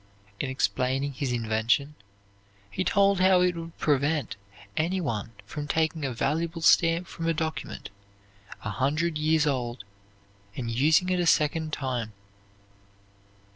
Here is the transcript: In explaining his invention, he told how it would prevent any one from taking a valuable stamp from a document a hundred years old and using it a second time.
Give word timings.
In 0.39 0.49
explaining 0.49 1.13
his 1.13 1.31
invention, 1.31 1.93
he 2.71 2.83
told 2.83 3.19
how 3.19 3.41
it 3.41 3.55
would 3.55 3.77
prevent 3.77 4.35
any 4.75 4.99
one 4.99 5.31
from 5.45 5.67
taking 5.67 6.03
a 6.03 6.11
valuable 6.11 6.63
stamp 6.63 7.05
from 7.05 7.27
a 7.27 7.35
document 7.35 7.91
a 8.63 8.71
hundred 8.71 9.19
years 9.19 9.45
old 9.45 9.83
and 10.55 10.71
using 10.71 11.09
it 11.09 11.19
a 11.19 11.27
second 11.27 11.71
time. 11.71 12.13